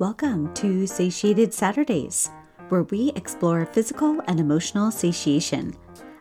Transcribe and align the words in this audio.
Welcome 0.00 0.54
to 0.54 0.86
Satiated 0.86 1.52
Saturdays, 1.52 2.30
where 2.68 2.84
we 2.84 3.10
explore 3.16 3.66
physical 3.66 4.20
and 4.28 4.38
emotional 4.38 4.92
satiation. 4.92 5.74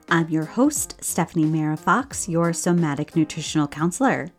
I'm 0.09 0.29
your 0.29 0.45
host, 0.45 0.95
Stephanie 0.99 1.45
Mara 1.45 1.77
Fox, 1.77 2.27
your 2.27 2.53
somatic 2.53 3.15
nutritional 3.15 3.67
counselor. 3.67 4.29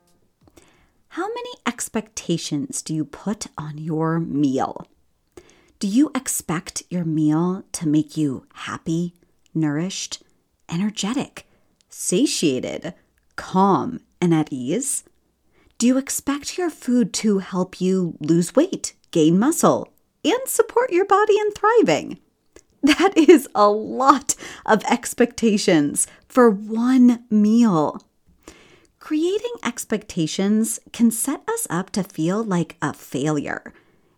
How 1.11 1.29
many 1.29 1.51
expectations 1.69 2.83
do 2.83 2.93
you 2.93 3.05
put 3.05 3.47
on 3.57 3.79
your 3.79 4.19
meal? 4.19 4.89
Do 5.79 5.87
you 5.87 6.11
expect 6.17 6.83
your 6.91 7.05
meal 7.05 7.63
to 7.71 7.87
make 7.87 8.17
you 8.17 8.45
happy, 8.55 9.15
nourished, 9.55 10.21
energetic, 10.69 11.47
satiated, 11.89 12.93
calm, 13.37 14.01
and 14.21 14.35
at 14.35 14.49
ease? 14.51 15.05
Do 15.79 15.87
you 15.87 15.97
expect 15.97 16.59
your 16.59 16.71
food 16.71 17.13
to 17.15 17.39
help 17.39 17.81
you 17.81 18.17
lose 18.19 18.57
weight, 18.57 18.95
gain 19.11 19.39
muscle, 19.39 19.93
and 20.25 20.41
support 20.47 20.93
your 20.93 21.05
body 21.05 21.39
in 21.39 21.51
thriving? 21.53 22.19
That 22.83 23.17
is 23.17 23.49
a 23.55 23.69
lot 23.69 24.35
of 24.65 24.85
expectations 24.85 26.07
for 26.29 26.49
one 26.49 27.25
meal. 27.31 28.07
Creating 29.01 29.55
expectations 29.65 30.79
can 30.93 31.11
set 31.11 31.43
us 31.49 31.67
up 31.71 31.91
to 31.91 32.05
feel 32.05 32.43
like 32.45 32.77
a 32.81 32.93
failure. 32.93 33.73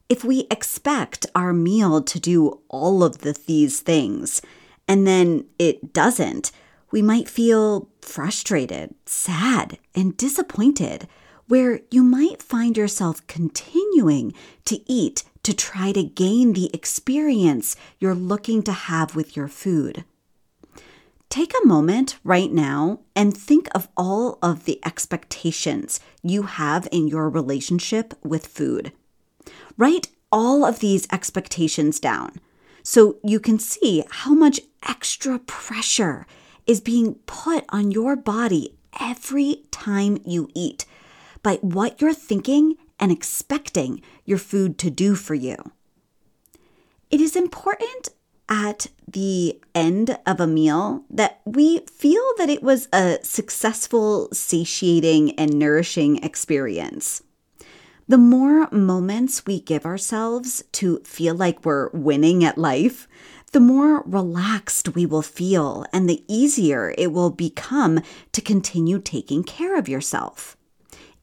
If 0.09 0.25
we 0.25 0.47
expect 0.51 1.27
our 1.35 1.53
meal 1.53 2.03
to 2.03 2.21
do 2.21 2.61
all 2.69 3.05
of 3.05 3.19
the, 3.19 3.39
these 3.47 3.81
things 3.81 4.43
and 4.89 5.07
then 5.07 5.47
it 5.59 5.93
doesn't, 5.93 6.51
we 6.91 7.01
might 7.01 7.29
feel 7.29 7.89
frustrated, 8.03 8.95
sad, 9.07 9.79
and 9.95 10.17
disappointed 10.17 11.07
where 11.51 11.81
you 11.91 12.05
might 12.05 12.41
find 12.41 12.77
yourself 12.77 13.27
continuing 13.27 14.33
to 14.65 14.81
eat 14.89 15.25
to 15.43 15.53
try 15.53 15.91
to 15.91 16.01
gain 16.05 16.53
the 16.53 16.73
experience 16.73 17.75
you're 17.99 18.15
looking 18.15 18.63
to 18.63 18.71
have 18.71 19.17
with 19.17 19.37
your 19.37 19.49
food. 19.49 20.05
Take 21.29 21.53
a 21.53 21.67
moment 21.67 22.19
right 22.23 22.53
now 22.53 23.01
and 23.17 23.37
think 23.37 23.69
of 23.75 23.89
all 23.97 24.39
of 24.41 24.65
the 24.65 24.79
expectations 24.87 25.99
you 26.23 26.45
have 26.45 26.87
in 26.93 27.09
your 27.09 27.29
relationship 27.29 28.15
with 28.23 28.47
food. 28.47 28.93
Write 29.77 30.07
all 30.31 30.65
of 30.65 30.79
these 30.79 31.09
expectations 31.11 31.99
down 31.99 32.39
so 32.85 33.17
you 33.25 33.41
can 33.41 33.59
see 33.59 34.05
how 34.09 34.35
much 34.35 34.61
extra 34.89 35.41
pressure 35.41 36.29
is 36.65 36.81
being 36.81 37.17
put 37.27 37.65
on 37.71 37.91
your 37.91 38.15
body 38.15 38.77
every 39.01 39.65
time 39.73 40.17
you 40.25 40.49
eat 40.55 40.85
by 41.43 41.57
what 41.57 42.01
you're 42.01 42.15
thinking 42.15 42.77
and 42.99 43.11
expecting 43.11 44.03
your 44.25 44.39
food 44.39 44.79
to 44.79 44.91
do 44.91 45.15
for 45.15 45.35
you. 45.35 45.57
It 47.11 47.21
is 47.21 47.35
important 47.35 48.11
at 48.49 48.89
the 49.09 49.61
end 49.75 50.19
of 50.27 50.41
a 50.41 50.47
meal 50.47 51.05
that 51.09 51.41
we 51.45 51.81
feel 51.87 52.23
that 52.37 52.51
it 52.51 52.63
was 52.63 52.89
a 52.93 53.19
successful, 53.23 54.29
satiating, 54.33 55.39
and 55.39 55.59
nourishing 55.59 56.23
experience. 56.23 57.23
The 58.09 58.19
more 58.19 58.69
moments 58.71 59.47
we 59.47 59.61
give 59.61 59.87
ourselves 59.87 60.65
to 60.73 60.99
feel 61.05 61.35
like 61.35 61.65
we're 61.65 61.91
winning 61.91 62.45
at 62.45 62.59
life, 62.59 63.07
the 63.53 63.61
more 63.61 64.03
relaxed 64.03 64.95
we 64.95 65.07
will 65.07 65.23
feel 65.23 65.85
and 65.93 66.09
the 66.09 66.25
easier 66.29 66.93
it 66.99 67.13
will 67.13 67.31
become 67.31 68.01
to 68.33 68.41
continue 68.41 68.99
taking 69.01 69.45
care 69.45 69.79
of 69.79 69.89
yourself 69.89 70.57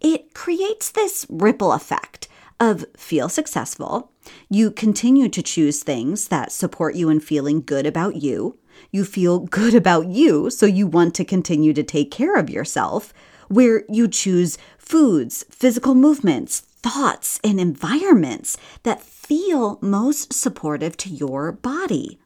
it 0.02 0.34
creates 0.34 0.92
this 0.92 1.26
ripple 1.30 1.72
effect 1.72 2.28
of 2.60 2.86
feel 2.96 3.30
successful. 3.30 4.12
You 4.50 4.72
continue 4.72 5.30
to 5.30 5.42
choose 5.42 5.84
things 5.84 6.28
that 6.30 6.52
support 6.52 6.96
you 6.96 7.10
in 7.10 7.20
feeling 7.20 7.62
good 7.62 7.86
about 7.86 8.18
you. 8.18 8.58
You 8.92 9.06
feel 9.06 9.40
good 9.60 9.76
about 9.76 10.08
you, 10.08 10.50
so 10.50 10.66
you 10.66 10.88
want 10.88 11.16
to 11.16 11.26
continue 11.26 11.74
to 11.74 11.84
take 11.84 12.12
care 12.12 12.36
of 12.36 12.50
yourself, 12.50 13.14
where 13.48 13.84
you 13.90 14.08
choose 14.08 14.58
foods, 14.78 15.46
physical 15.50 15.96
movements, 15.96 16.60
thoughts, 16.60 17.40
and 17.44 17.60
environments 17.60 18.58
that 18.84 19.02
feel 19.02 19.80
most 19.82 20.34
supportive 20.34 20.98
to 20.98 21.10
your 21.10 21.52
body. 21.52 22.20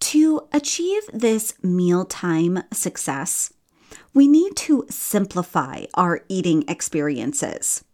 To 0.00 0.46
achieve 0.52 1.02
this 1.12 1.54
mealtime 1.62 2.62
success, 2.72 3.52
we 4.14 4.26
need 4.26 4.56
to 4.56 4.86
simplify 4.90 5.84
our 5.94 6.22
eating 6.28 6.64
experiences. 6.68 7.84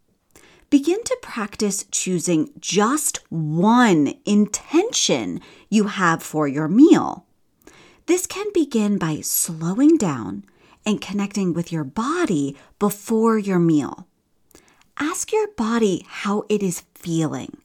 Begin 0.70 1.02
to 1.04 1.18
practice 1.20 1.84
choosing 1.90 2.50
just 2.58 3.20
one 3.28 4.14
intention 4.24 5.40
you 5.68 5.84
have 5.84 6.22
for 6.22 6.48
your 6.48 6.68
meal. 6.68 7.26
This 8.06 8.26
can 8.26 8.46
begin 8.54 8.98
by 8.98 9.20
slowing 9.20 9.96
down 9.96 10.44
and 10.86 11.00
connecting 11.00 11.52
with 11.52 11.70
your 11.70 11.84
body 11.84 12.56
before 12.78 13.38
your 13.38 13.58
meal. 13.58 14.08
Ask 14.98 15.32
your 15.32 15.48
body 15.48 16.06
how 16.08 16.44
it 16.48 16.62
is 16.62 16.84
feeling. 16.94 17.58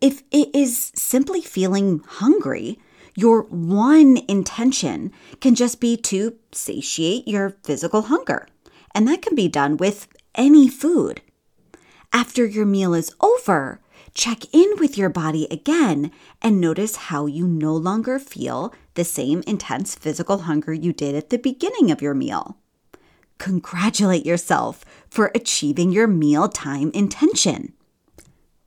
If 0.00 0.22
it 0.30 0.54
is 0.54 0.92
simply 0.94 1.40
feeling 1.40 2.02
hungry, 2.06 2.78
your 3.18 3.42
one 3.42 4.16
intention 4.28 5.10
can 5.40 5.56
just 5.56 5.80
be 5.80 5.96
to 5.96 6.36
satiate 6.52 7.26
your 7.26 7.50
physical 7.64 8.02
hunger, 8.02 8.46
and 8.94 9.08
that 9.08 9.22
can 9.22 9.34
be 9.34 9.48
done 9.48 9.76
with 9.76 10.06
any 10.36 10.68
food. 10.68 11.20
After 12.12 12.46
your 12.46 12.64
meal 12.64 12.94
is 12.94 13.12
over, 13.20 13.80
check 14.14 14.44
in 14.54 14.70
with 14.78 14.96
your 14.96 15.08
body 15.08 15.48
again 15.50 16.12
and 16.40 16.60
notice 16.60 16.94
how 17.10 17.26
you 17.26 17.48
no 17.48 17.74
longer 17.74 18.20
feel 18.20 18.72
the 18.94 19.02
same 19.02 19.42
intense 19.48 19.96
physical 19.96 20.38
hunger 20.42 20.72
you 20.72 20.92
did 20.92 21.16
at 21.16 21.30
the 21.30 21.38
beginning 21.38 21.90
of 21.90 22.00
your 22.00 22.14
meal. 22.14 22.56
Congratulate 23.38 24.26
yourself 24.26 24.84
for 25.10 25.32
achieving 25.34 25.90
your 25.90 26.06
mealtime 26.06 26.92
intention. 26.94 27.72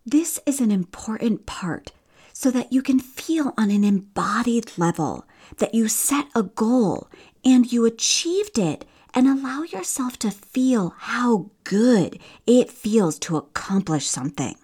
This 0.05 0.41
is 0.45 0.59
an 0.59 0.71
important 0.71 1.45
part 1.45 1.93
so 2.41 2.49
that 2.49 2.73
you 2.73 2.81
can 2.81 2.97
feel 2.97 3.53
on 3.55 3.69
an 3.69 3.83
embodied 3.83 4.71
level 4.75 5.27
that 5.57 5.75
you 5.75 5.87
set 5.87 6.25
a 6.33 6.41
goal 6.41 7.07
and 7.45 7.71
you 7.71 7.85
achieved 7.85 8.57
it 8.57 8.83
and 9.13 9.27
allow 9.27 9.61
yourself 9.61 10.17
to 10.17 10.31
feel 10.31 10.95
how 10.97 11.51
good 11.63 12.17
it 12.47 12.71
feels 12.71 13.19
to 13.19 13.37
accomplish 13.37 14.07
something. 14.07 14.55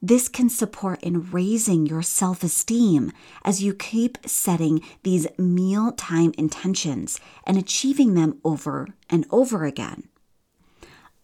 This 0.00 0.28
can 0.28 0.48
support 0.48 1.02
in 1.02 1.28
raising 1.32 1.86
your 1.86 2.02
self 2.02 2.44
esteem 2.44 3.10
as 3.42 3.60
you 3.60 3.74
keep 3.74 4.18
setting 4.24 4.80
these 5.02 5.26
mealtime 5.36 6.32
intentions 6.38 7.18
and 7.42 7.58
achieving 7.58 8.14
them 8.14 8.38
over 8.44 8.86
and 9.10 9.26
over 9.32 9.64
again. 9.64 10.04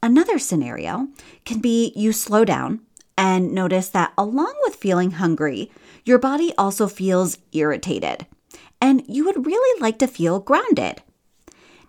Another 0.02 0.40
scenario 0.40 1.06
can 1.44 1.60
be 1.60 1.92
you 1.94 2.12
slow 2.12 2.44
down 2.44 2.80
and 3.16 3.52
notice 3.52 3.88
that 3.90 4.12
along 4.16 4.54
with 4.62 4.76
feeling 4.76 5.12
hungry, 5.12 5.70
your 6.04 6.18
body 6.18 6.52
also 6.56 6.88
feels 6.88 7.38
irritated, 7.52 8.26
and 8.80 9.04
you 9.08 9.24
would 9.24 9.46
really 9.46 9.80
like 9.80 9.98
to 9.98 10.06
feel 10.06 10.40
grounded. 10.40 11.02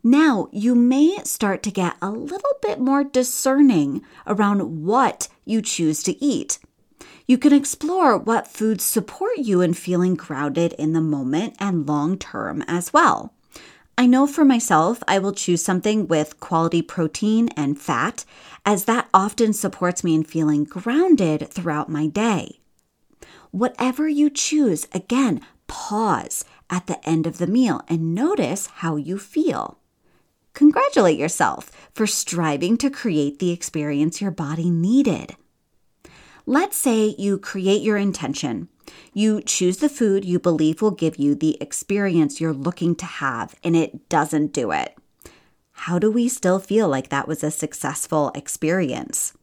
Now, 0.03 0.49
you 0.51 0.75
may 0.75 1.17
start 1.23 1.63
to 1.63 1.71
get 1.71 1.95
a 2.01 2.11
little 2.11 2.57
bit 2.61 2.79
more 2.79 3.03
discerning 3.03 4.01
around 4.27 4.83
what 4.83 5.29
you 5.45 5.61
choose 5.61 6.03
to 6.03 6.23
eat. 6.23 6.59
You 7.25 7.37
can 7.37 7.53
explore 7.53 8.17
what 8.17 8.49
foods 8.49 8.83
support 8.83 9.37
you 9.37 9.61
in 9.61 9.73
feeling 9.73 10.15
grounded 10.15 10.73
in 10.73 10.91
the 10.91 10.99
moment 10.99 11.55
and 11.57 11.87
long 11.87 12.17
term 12.17 12.63
as 12.67 12.91
well. 12.91 13.33
I 13.95 14.07
know 14.07 14.25
for 14.25 14.43
myself, 14.43 15.03
I 15.07 15.19
will 15.19 15.33
choose 15.33 15.63
something 15.63 16.07
with 16.07 16.39
quality 16.39 16.81
protein 16.81 17.49
and 17.49 17.79
fat, 17.79 18.25
as 18.65 18.85
that 18.85 19.07
often 19.13 19.53
supports 19.53 20.03
me 20.03 20.15
in 20.15 20.23
feeling 20.23 20.63
grounded 20.63 21.49
throughout 21.49 21.89
my 21.89 22.07
day. 22.07 22.59
Whatever 23.51 24.07
you 24.07 24.31
choose, 24.31 24.87
again, 24.93 25.41
pause 25.67 26.43
at 26.71 26.87
the 26.87 27.07
end 27.07 27.27
of 27.27 27.37
the 27.37 27.45
meal 27.45 27.81
and 27.87 28.15
notice 28.15 28.65
how 28.65 28.95
you 28.95 29.19
feel. 29.19 29.77
Congratulate 30.53 31.19
yourself 31.19 31.71
for 31.93 32.07
striving 32.07 32.77
to 32.77 32.89
create 32.89 33.37
the 33.37 33.51
experience 33.51 34.21
your 34.21 34.31
body 34.31 34.71
needed. 34.71 35.35
Let's 36.47 36.77
say 36.77 37.15
you 37.17 37.37
create 37.37 37.83
your 37.83 37.97
intention 37.97 38.69
you 39.13 39.41
choose 39.41 39.77
the 39.77 39.89
food 39.89 40.25
you 40.25 40.39
believe 40.39 40.81
will 40.81 40.91
give 40.91 41.17
you 41.17 41.35
the 41.35 41.57
experience 41.61 42.41
you're 42.41 42.53
looking 42.53 42.95
to 42.95 43.05
have, 43.05 43.55
and 43.63 43.75
it 43.75 44.09
doesn't 44.09 44.53
do 44.53 44.71
it. 44.71 44.97
How 45.71 45.99
do 45.99 46.09
we 46.11 46.27
still 46.27 46.59
feel 46.59 46.87
like 46.87 47.09
that 47.09 47.27
was 47.27 47.43
a 47.43 47.51
successful 47.51 48.31
experience? 48.35 49.33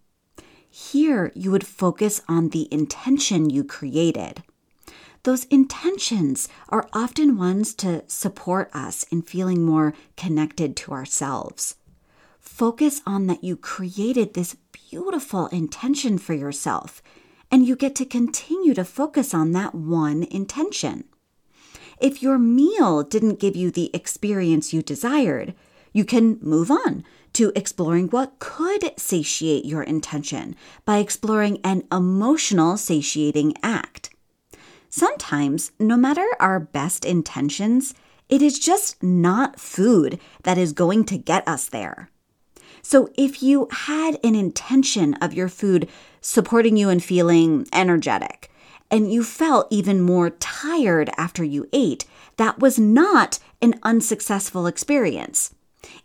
Here, 0.69 1.33
you 1.35 1.51
would 1.51 1.67
focus 1.67 2.23
on 2.29 2.51
the 2.51 2.69
intention 2.73 3.51
you 3.51 3.65
created. 3.65 4.43
Those 5.25 5.45
intentions 5.47 6.49
are 6.69 6.89
often 6.93 7.37
ones 7.37 7.75
to 7.75 8.05
support 8.07 8.71
us 8.73 9.03
in 9.05 9.23
feeling 9.23 9.63
more 9.63 9.93
connected 10.17 10.77
to 10.77 10.93
ourselves. 10.93 11.77
Focus 12.39 13.03
on 13.05 13.27
that 13.27 13.45
you 13.45 13.57
created 13.57 14.33
this 14.33 14.57
beautiful 14.73 15.49
intention 15.49 16.17
for 16.17 16.33
yourself 16.33 17.03
and 17.51 17.67
you 17.67 17.77
get 17.77 17.95
to 17.97 18.05
continue 18.05 18.75
to 18.75 18.85
focus 18.85 19.35
on 19.35 19.53
that 19.53 19.75
one 19.75 20.23
intention. 20.25 21.05
If 22.01 22.23
your 22.23 22.39
meal 22.39 23.03
didn't 23.03 23.41
give 23.41 23.57
you 23.57 23.71
the 23.71 23.91
experience 23.93 24.73
you 24.73 24.83
desired, 24.83 25.55
you 25.93 26.05
can 26.05 26.39
move 26.41 26.71
on 26.71 27.05
to 27.35 27.53
exploring 27.55 28.09
what 28.09 28.39
could 28.39 28.93
satiate 28.99 29.65
your 29.65 29.83
intention 29.83 30.57
by 30.85 30.99
exploring 30.99 31.61
an 31.63 31.85
emotional 31.93 32.77
satiating 32.77 33.55
act. 33.63 34.11
Sometimes, 34.89 35.73
no 35.79 35.97
matter 35.97 36.27
our 36.41 36.59
best 36.59 37.05
intentions, 37.05 37.95
it 38.29 38.43
is 38.43 38.59
just 38.59 39.03
not 39.03 39.61
food 39.61 40.19
that 40.43 40.59
is 40.59 40.73
going 40.73 41.05
to 41.05 41.19
get 41.19 41.47
us 41.47 41.69
there. 41.69 42.11
So, 42.83 43.11
if 43.17 43.43
you 43.43 43.69
had 43.71 44.19
an 44.25 44.35
intention 44.35 45.15
of 45.15 45.35
your 45.35 45.49
food 45.49 45.89
supporting 46.21 46.77
you 46.77 46.89
and 46.89 47.03
feeling 47.03 47.67
energetic, 47.73 48.51
and 48.91 49.13
you 49.13 49.23
felt 49.23 49.69
even 49.71 50.01
more 50.01 50.31
tired 50.31 51.11
after 51.17 51.45
you 51.45 51.69
ate, 51.73 52.05
that 52.37 52.59
was 52.59 52.79
not 52.79 53.39
an 53.63 53.79
unsuccessful 53.83 54.67
experience. 54.67 55.55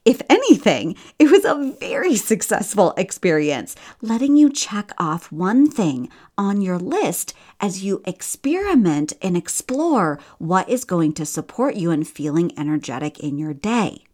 If 0.06 0.22
anything, 0.30 0.96
it 1.20 1.32
was 1.32 1.44
a 1.44 1.76
very 1.80 2.16
successful 2.16 2.94
experience, 2.96 3.76
letting 4.02 4.36
you 4.38 4.50
check 4.50 4.92
off 4.98 5.32
one 5.32 5.70
thing 5.70 6.10
on 6.38 6.62
your 6.62 6.78
list 6.78 7.34
as 7.60 7.84
you 7.84 8.02
experiment 8.06 9.14
and 9.22 9.36
explore 9.36 10.20
what 10.38 10.70
is 10.70 10.86
going 10.86 11.14
to 11.14 11.26
support 11.26 11.76
you 11.76 11.92
in 11.92 12.04
feeling 12.04 12.58
energetic 12.58 13.20
in 13.20 13.38
your 13.38 13.54
day. 13.54 14.06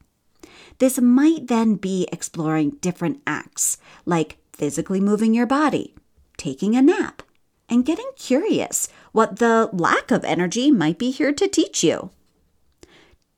This 0.82 1.00
might 1.00 1.46
then 1.46 1.76
be 1.76 2.08
exploring 2.12 2.78
different 2.82 3.22
acts, 3.28 3.78
like 4.04 4.38
physically 4.52 5.00
moving 5.00 5.32
your 5.32 5.46
body, 5.46 5.94
taking 6.38 6.76
a 6.76 6.82
nap, 6.82 7.22
and 7.70 7.86
getting 7.86 8.10
curious 8.16 8.88
what 9.12 9.38
the 9.38 9.70
lack 9.72 10.10
of 10.10 10.26
energy 10.26 10.72
might 10.72 10.98
be 10.98 11.12
here 11.12 11.34
to 11.34 11.48
teach 11.48 11.84
you. 11.84 12.10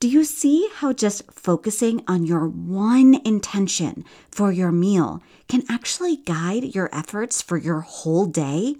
Do 0.00 0.08
you 0.08 0.24
see 0.24 0.70
how 0.76 0.94
just 0.94 1.30
focusing 1.30 2.02
on 2.08 2.24
your 2.24 2.48
one 2.48 3.20
intention 3.26 4.06
for 4.30 4.50
your 4.50 4.72
meal 4.72 5.22
can 5.46 5.64
actually 5.68 6.16
guide 6.16 6.74
your 6.74 6.88
efforts 6.94 7.42
for 7.42 7.58
your 7.58 7.80
whole 7.80 8.24
day? 8.24 8.76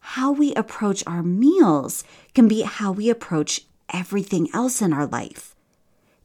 How 0.00 0.32
we 0.32 0.54
approach 0.54 1.04
our 1.06 1.22
meals 1.22 2.02
can 2.34 2.48
be 2.48 2.62
how 2.62 2.92
we 2.92 3.10
approach 3.10 3.66
everything 3.92 4.48
else 4.54 4.80
in 4.80 4.94
our 4.94 5.06
life. 5.06 5.53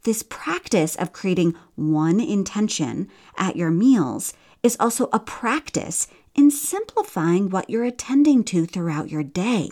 This 0.03 0.23
practice 0.23 0.95
of 0.95 1.13
creating 1.13 1.55
one 1.75 2.19
intention 2.19 3.09
at 3.37 3.55
your 3.55 3.71
meals 3.71 4.33
is 4.63 4.77
also 4.79 5.09
a 5.11 5.19
practice 5.19 6.07
in 6.35 6.51
simplifying 6.51 7.49
what 7.49 7.69
you're 7.69 7.83
attending 7.83 8.43
to 8.45 8.65
throughout 8.65 9.09
your 9.09 9.23
day. 9.23 9.69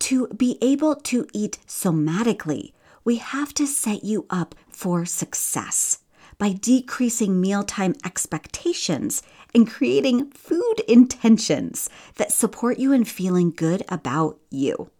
To 0.00 0.28
be 0.28 0.58
able 0.60 0.96
to 0.96 1.26
eat 1.32 1.58
somatically 1.66 2.72
we 3.04 3.16
have 3.16 3.52
to 3.54 3.66
set 3.66 4.02
you 4.02 4.26
up 4.30 4.54
for 4.68 5.04
success 5.04 5.98
by 6.38 6.52
decreasing 6.52 7.40
mealtime 7.40 7.94
expectations 8.04 9.22
and 9.54 9.70
creating 9.70 10.30
food 10.30 10.80
intentions 10.88 11.88
that 12.16 12.32
support 12.32 12.78
you 12.78 12.92
in 12.92 13.04
feeling 13.04 13.50
good 13.50 13.84
about 13.88 14.38
you. 14.50 14.90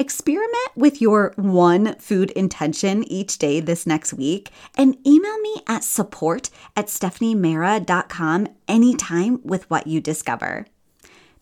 Experiment 0.00 0.70
with 0.76 1.02
your 1.02 1.32
one 1.34 1.96
food 1.96 2.30
intention 2.30 3.02
each 3.10 3.36
day 3.36 3.58
this 3.58 3.84
next 3.84 4.14
week 4.14 4.50
and 4.76 4.96
email 5.04 5.36
me 5.38 5.56
at 5.66 5.82
support 5.82 6.50
at 6.76 6.86
stephaniemara.com 6.86 8.46
anytime 8.68 9.40
with 9.42 9.68
what 9.68 9.88
you 9.88 10.00
discover. 10.00 10.66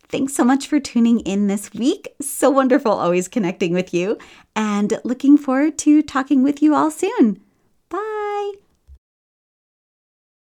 Thanks 0.09 0.35
so 0.35 0.43
much 0.43 0.69
for 0.69 0.81
tuning 0.81 1.21
in 1.21 1.49
this 1.49 1.75
week. 1.75 2.09
So 2.23 2.49
wonderful 2.49 2.93
always 2.93 3.29
connecting 3.29 3.75
with 3.75 3.93
you 3.93 4.17
and 4.55 5.01
looking 5.05 5.37
forward 5.37 5.77
to 5.79 6.01
talking 6.01 6.43
with 6.43 6.63
you 6.63 6.75
all 6.75 6.91
soon. 6.91 7.43